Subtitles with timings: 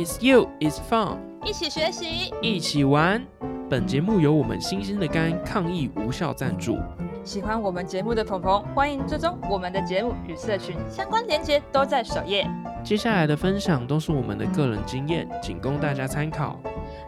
[0.00, 3.22] It's you, it's fun，一起学习，一起玩。
[3.68, 6.78] 本节目由我们新鲜的肝抗疫无效赞助。
[7.22, 12.48] 喜欢我们节目的朋朋，欢迎追踪我们的节目与社群相关链接都在首页。
[12.82, 16.58] 接下来的分享都是我们的个人经验，仅供大家参考。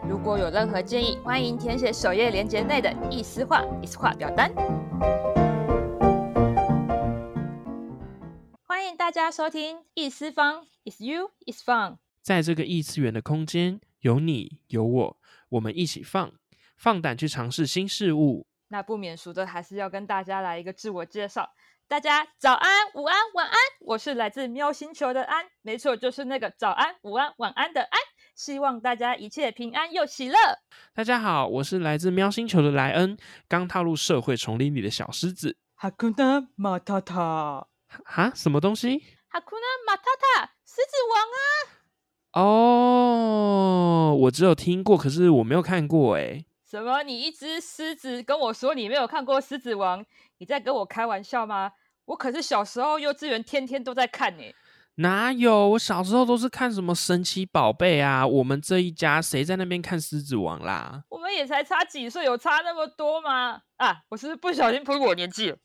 [0.07, 4.53] 如果有任何建议，欢迎填写首页链接内的意思化、意思化表单。
[8.67, 11.95] 欢迎大家收听意思方，Is you, is fun。
[12.23, 15.17] 在这个异次元的空间，有你有我，
[15.49, 16.31] 我们一起放，
[16.77, 18.47] 放胆去尝试新事物。
[18.69, 21.51] 那不免俗的，还是要跟大家来一个自我介绍。
[21.85, 27.99] 大家早安、午安、晚安，我是来自喵星球的安，没错，就是那个早安、午安、晚安的安。
[28.33, 30.37] 希望大家一切平安又喜乐。
[30.93, 33.17] 大家好，我是来自喵星球的莱恩，
[33.49, 35.57] 刚踏入社会丛林里的小狮子。
[35.75, 37.67] 哈库纳马塔塔，
[38.05, 39.03] 哈，什么东西？
[39.27, 40.03] 哈库纳马塔
[40.37, 41.82] 塔，狮子王啊！
[42.33, 46.43] 哦，我只有听过，可是我没有看过哎。
[46.69, 47.03] 什么？
[47.03, 50.01] 你一只狮子跟我说你没有看过《狮子王》？
[50.39, 51.71] 你在跟我开玩笑吗？
[52.05, 54.43] 我可是小时候幼稚园天天都在看呢。
[54.95, 55.69] 哪有？
[55.69, 58.25] 我小时候都是看什么神奇宝贝啊！
[58.25, 61.03] 我们这一家谁在那边看《狮子王》啦？
[61.09, 63.61] 我们也才差几岁，有差那么多吗？
[63.77, 64.01] 啊！
[64.09, 65.57] 我是不小心暴露我年纪了。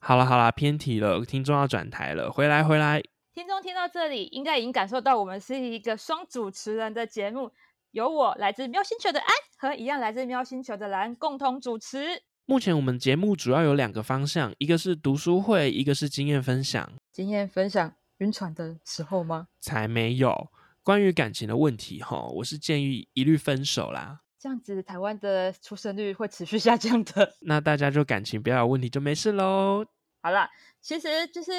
[0.00, 3.02] 好了好了，偏题了，听众要转台了，回来回来。
[3.34, 7.50] 听众听到这里，应该已经感受到我们是一个双主持人的节目，
[7.90, 12.22] 由我来自喵星球的安和一样来自喵星球的蓝共同主持。
[12.46, 16.92] 目前我们节目主要有两个方向，一个是读书会，一个是经验分享。
[17.10, 19.48] 经验分享，晕船的时候吗？
[19.60, 20.48] 才没有。
[20.84, 24.20] 关于感情的问题，哈，我是建议一律分手啦。
[24.38, 27.34] 这样子，台湾的出生率会持续下降的。
[27.42, 29.84] 那大家就感情不要有问题就没事喽。
[30.22, 30.48] 好了，
[30.80, 31.52] 其实就是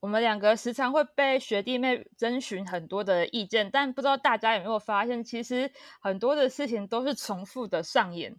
[0.00, 5.70] 我们两个时常会被学弟妹征询很多的意见，但不知道大家有没有发现，其实
[6.00, 8.34] 很多的事情都是重复的上演。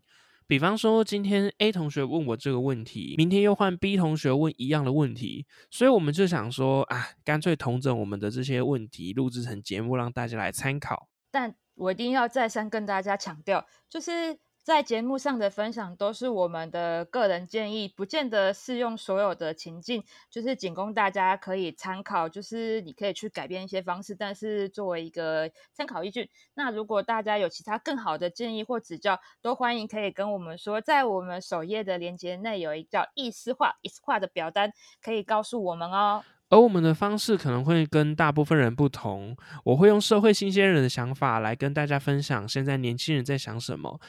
[0.48, 11.08] 比方说，今天 A 同学问我这个问题，明天又换 B 同学问一样的问题，所以我们就想说啊，干脆同整我们的这些问题，录制成节目，让大家来参考。
[11.32, 22.30] 但我一定要再三跟大家强调，就是在节目上的分享都是我们的个人建议，不见得适用所有的情境，就是仅供大家可以参考。
[22.30, 26.30] 就是你可以去改变一些方式，但是作为一个参考依据。
[26.54, 36.24] 那如果大家有其他更好的建议或指教，都欢迎可以跟我们说，在我们首页的链接内有一个叫意思化、意思化的表单，可以告诉我们哦。
[36.52, 44.02] 而我们的方式可能会跟大部分人不同，我会用社会新鲜人的想法来跟大家分享现在年轻人在想什么。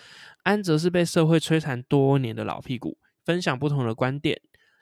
[0.42, 4.41] 安则是被社会摧残多年的老屁股，分享不同的观点。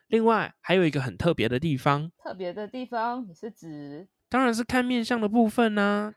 [0.08, 4.08] 另外还有一个很特别的地方，特别的地方，你是指？
[4.30, 6.14] 当然是看面相的部分呢。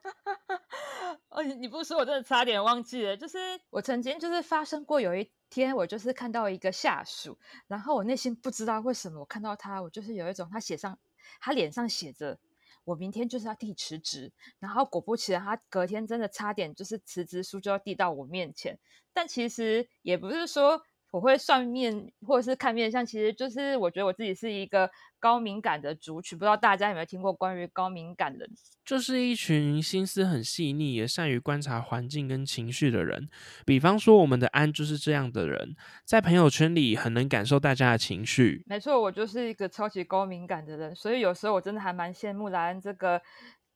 [1.27, 3.17] 哦，你不说我真的差点忘记了。
[3.17, 3.37] 就是
[3.69, 7.37] 我曾经就是发生过有一天，我就是看到一个下属，
[7.67, 10.97] 然后我内心不知道为什么我看到他，我就是有一种他写上。
[11.39, 12.39] 他脸上写着
[12.85, 18.79] “我明天就是要递辞职”，然后果不其然，他隔天真的差点就是辞职书就要递到我面前。
[19.13, 20.81] 但其实也不是说
[21.13, 26.35] 我会算面或者是看面相，其实就是我觉得我自己是一个高敏感的族群。
[26.35, 28.50] 不知道大家有没有听过关于高敏感人？
[28.84, 33.29] 就是一群心思很细腻，也善于观察环境跟情绪的人。
[33.63, 38.63] 比方说，我们的安就是这样的人，在朋友圈里很能感受大家的情绪。
[38.66, 43.22] 没错，我就是一个超级高敏感的人，所以有时候我真的还蛮羡慕莱恩这个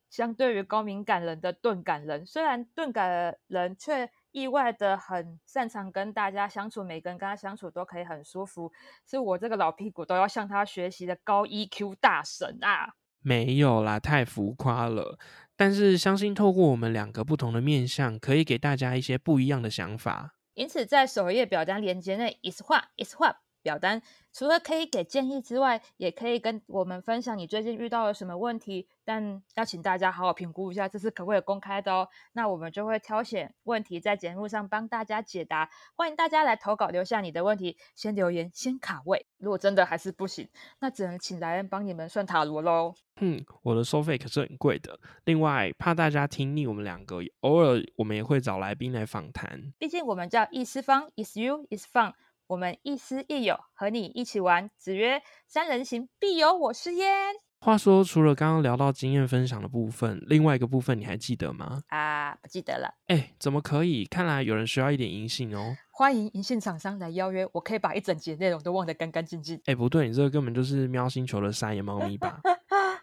[0.10, 2.26] 相对于高敏感人的钝感人。
[2.26, 8.72] 虽然钝感人却意外的很擅长跟大家相处，每个人跟他相处都可以很舒服，
[9.04, 12.94] 是我这个老屁股都要向他学习的高 EQ 大神啊！
[13.24, 15.18] 没有啦，太浮夸了。
[15.56, 20.36] 但是相信透过我们两个不同的面相，可以给大家一些不一样的想法。
[20.54, 24.02] 因此，在首页表单连接内，is 画 is 画表单。
[24.32, 28.88] 除了可以给建议之外，也可以跟我们分享你最近遇到了什么问题。
[29.04, 32.08] 但要请大家好好评估一下，这是可不可以公开的哦？
[32.34, 35.70] 那我们就会挑选问题在节目上帮大家解答。
[35.96, 39.26] 欢迎大家来投稿，留下你的问题，先留言，先卡位。
[39.38, 40.48] 如果真的还是不行，
[40.80, 42.94] 那只能请莱恩帮你们算塔罗喽。
[43.20, 45.00] 嗯，我的收费可是很贵的。
[45.26, 49.74] 另外，怕大家听腻我们两个，偶尔我们也会找来宾来访谈。
[49.80, 52.14] 毕竟我们叫意思方，is you is fun。
[52.48, 54.70] 我们亦师亦友，和你一起玩。
[54.78, 61.82] 子曰：“三人行，必有我师焉。”话说，除了刚刚聊到经验分享的部分，另外一个部分你还记得吗？
[61.90, 62.94] 啊，不记得了。
[63.08, 64.06] 哎，怎么可以？
[64.06, 65.76] 看来有人需要一点银杏哦。
[65.92, 69.60] 欢迎银杏厂商来邀约，我可以把一整节内容都忘得干干净净。
[69.66, 72.40] 哎，不对，你这个根本就是喵星球的沙眼猫咪吧？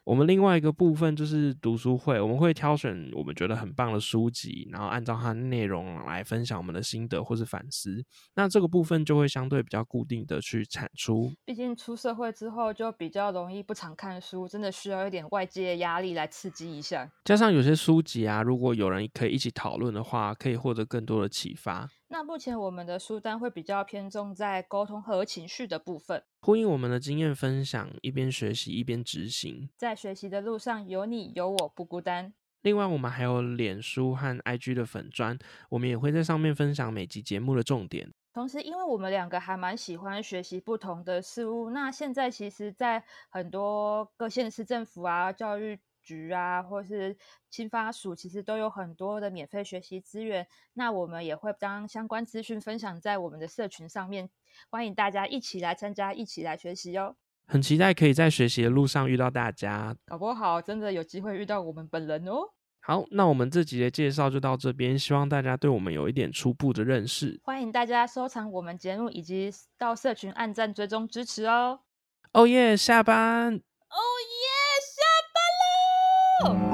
[0.06, 8.00] 我我们另外一个部分就是读书会，我们会挑选我们觉得很棒的书籍，然后按照它的内容来分享我们的心得或是反思。
[8.36, 11.32] 那这个部分就会相对比较固定的去产出。
[11.44, 17.10] 毕竟出社会之后就比较容易不常看书，真的需要一点外界压力来刺激一下。
[17.24, 21.88] 加上有些书籍啊，如果有人可以一起讨论的话，可以获得更多的启发。
[22.08, 32.32] 那目前我们的书单会比较偏重在沟通和情绪的部分，呼应我们的经验分享，一边学习一边执行，在学习的路上有你有我不孤单。
[32.62, 35.38] 另外，我们还有脸书和 IG 的粉砖，
[35.70, 38.12] 我们也会在上面分享每集节目的重点。
[38.32, 45.78] 同时，因为我们两个还蛮喜欢学习不同的事物，那现在其实，在很多各县市政府啊，教育。
[46.04, 47.16] 局啊，或是
[47.50, 50.46] 青发署，其实都有很多的免费学习资源。
[50.74, 54.28] 那我们也会将相关资讯分享在我们的社群上面，
[54.70, 57.16] 欢迎大家一起来参加，一起来学习哟。
[57.46, 62.48] 很期待可以在学习的路上遇到大家，搞不好真的有机会遇到我们本人哦。
[62.80, 67.40] 好，那我们这集的介绍就到这边，希望大家对我们有一点初步的认识。
[67.42, 71.80] 欢迎大家收藏我们节目，以及到社群按赞追踪支持哦。
[72.32, 73.60] 哦耶，下班。
[76.42, 76.73] 哦。